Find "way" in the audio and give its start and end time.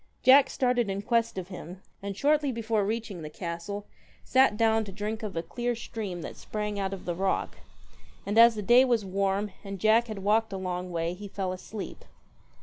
10.93-11.13